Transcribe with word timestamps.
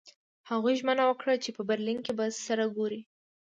هغوی 0.49 0.73
ژمنه 0.79 1.03
وکړه 1.07 1.33
چې 1.43 1.49
په 1.57 1.61
برلین 1.69 1.99
کې 2.05 2.11
به 2.17 2.25
سره 2.45 2.63
ګوري 2.77 3.01